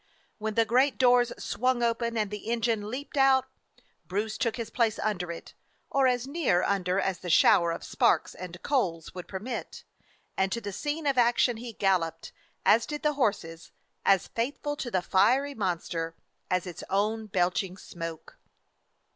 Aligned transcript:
When 0.39 0.55
the 0.55 0.65
great 0.65 0.97
doors 0.97 1.31
swung 1.37 1.83
open 1.83 2.17
and 2.17 2.31
the 2.31 2.49
engine 2.51 2.89
leaped 2.89 3.17
out, 3.17 3.45
Bruce 4.07 4.35
took 4.35 4.55
his 4.55 4.71
place 4.71 4.97
under 4.97 5.31
it, 5.31 5.53
or 5.91 6.07
as 6.07 6.25
near 6.27 6.63
under 6.63 6.99
as 6.99 7.19
the 7.19 7.29
shower 7.29 7.71
of 7.71 7.83
sparks 7.83 8.33
and 8.33 8.63
coals 8.63 9.13
would 9.13 9.27
permit; 9.27 9.83
and 10.35 10.51
to 10.53 10.59
the 10.59 10.73
scene 10.73 11.05
of 11.05 11.19
action 11.19 11.57
he 11.57 11.73
galloped 11.73 12.31
as 12.65 12.87
did 12.87 13.03
the 13.03 13.13
horses, 13.13 13.71
as 14.03 14.27
faithful 14.29 14.75
to 14.77 14.89
the 14.89 15.03
fiery 15.03 15.53
mon 15.53 15.79
ster 15.79 16.15
as 16.49 16.65
its 16.65 16.83
own 16.89 17.27
belching 17.27 17.77
smoke. 17.77 18.39